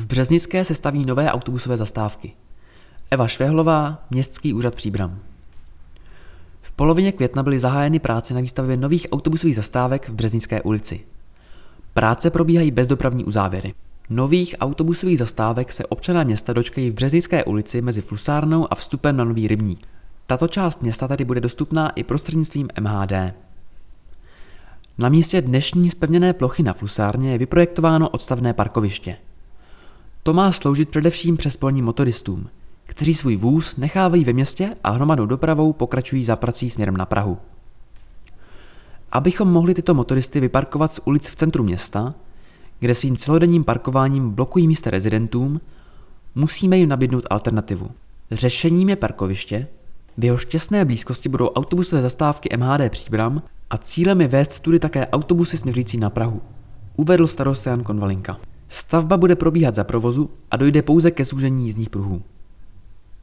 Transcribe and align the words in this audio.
V 0.00 0.06
Březnické 0.06 0.64
se 0.64 0.74
staví 0.74 1.04
nové 1.04 1.32
autobusové 1.32 1.76
zastávky. 1.76 2.32
Eva 3.10 3.28
Švehlová, 3.28 3.98
Městský 4.10 4.54
úřad 4.54 4.74
Příbram. 4.74 5.18
V 6.62 6.72
polovině 6.72 7.12
května 7.12 7.42
byly 7.42 7.58
zahájeny 7.58 7.98
práce 7.98 8.34
na 8.34 8.40
výstavbě 8.40 8.76
nových 8.76 9.06
autobusových 9.12 9.56
zastávek 9.56 10.08
v 10.08 10.12
Březnické 10.12 10.62
ulici. 10.62 11.00
Práce 11.94 12.30
probíhají 12.30 12.70
bez 12.70 12.88
dopravní 12.88 13.24
uzávěry. 13.24 13.74
Nových 14.10 14.54
autobusových 14.60 15.18
zastávek 15.18 15.72
se 15.72 15.86
občané 15.86 16.24
města 16.24 16.52
dočkají 16.52 16.90
v 16.90 16.94
Březnické 16.94 17.44
ulici 17.44 17.82
mezi 17.82 18.00
Flusárnou 18.00 18.72
a 18.72 18.74
vstupem 18.74 19.16
na 19.16 19.24
Nový 19.24 19.48
rybník. 19.48 19.86
Tato 20.26 20.48
část 20.48 20.82
města 20.82 21.08
tady 21.08 21.24
bude 21.24 21.40
dostupná 21.40 21.90
i 21.90 22.02
prostřednictvím 22.02 22.68
MHD. 22.80 23.12
Na 24.98 25.08
místě 25.08 25.42
dnešní 25.42 25.90
spevněné 25.90 26.32
plochy 26.32 26.62
na 26.62 26.72
Flusárně 26.72 27.32
je 27.32 27.38
vyprojektováno 27.38 28.08
odstavné 28.08 28.52
parkoviště. 28.52 29.16
To 30.22 30.32
má 30.32 30.52
sloužit 30.52 30.88
především 30.88 31.36
přespolním 31.36 31.84
motoristům, 31.84 32.48
kteří 32.86 33.14
svůj 33.14 33.36
vůz 33.36 33.76
nechávají 33.76 34.24
ve 34.24 34.32
městě 34.32 34.70
a 34.84 34.90
hromadnou 34.90 35.26
dopravou 35.26 35.72
pokračují 35.72 36.24
za 36.24 36.36
prací 36.36 36.70
směrem 36.70 36.96
na 36.96 37.06
Prahu. 37.06 37.38
Abychom 39.12 39.48
mohli 39.48 39.74
tyto 39.74 39.94
motoristy 39.94 40.40
vyparkovat 40.40 40.94
z 40.94 41.00
ulic 41.04 41.28
v 41.28 41.36
centru 41.36 41.64
města, 41.64 42.14
kde 42.80 42.94
svým 42.94 43.16
celodenním 43.16 43.64
parkováním 43.64 44.30
blokují 44.30 44.68
místa 44.68 44.90
rezidentům, 44.90 45.60
musíme 46.34 46.78
jim 46.78 46.88
nabídnout 46.88 47.26
alternativu. 47.30 47.90
Řešením 48.30 48.88
je 48.88 48.96
parkoviště, 48.96 49.66
v 50.18 50.24
jeho 50.24 50.38
těsné 50.38 50.84
blízkosti 50.84 51.28
budou 51.28 51.48
autobusové 51.48 52.02
zastávky 52.02 52.56
MHD 52.56 52.92
Příbram 52.92 53.42
a 53.70 53.78
cílem 53.78 54.20
je 54.20 54.28
vést 54.28 54.60
tudy 54.60 54.78
také 54.78 55.06
autobusy 55.06 55.56
směřující 55.56 55.98
na 55.98 56.10
Prahu, 56.10 56.42
uvedl 56.96 57.26
starosta 57.26 57.70
Jan 57.70 57.82
Konvalinka. 57.82 58.38
Stavba 58.72 59.16
bude 59.16 59.36
probíhat 59.36 59.74
za 59.74 59.84
provozu 59.84 60.30
a 60.50 60.56
dojde 60.56 60.82
pouze 60.82 61.10
ke 61.10 61.24
zúžení 61.24 61.64
jízdních 61.64 61.90
pruhů. 61.90 62.22